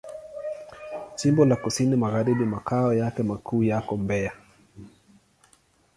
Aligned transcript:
Jimbo 1.15 1.45
la 1.45 1.55
Kusini 1.55 1.95
Magharibi 1.95 2.45
Makao 2.45 2.93
yake 2.93 3.23
makuu 3.23 3.63
yako 3.63 3.97
Mbeya. 3.97 4.31